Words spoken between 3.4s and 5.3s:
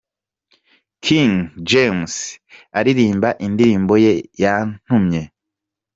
indirimbo ye 'Yantumye'.